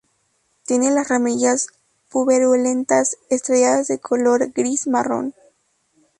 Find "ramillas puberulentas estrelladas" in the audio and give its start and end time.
1.09-3.87